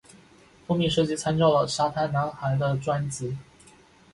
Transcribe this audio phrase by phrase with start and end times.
[0.65, 3.37] 封面设计参照了海滩男孩的专辑。